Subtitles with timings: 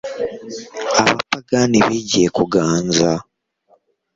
[0.97, 3.09] abapagani bigiye kuganza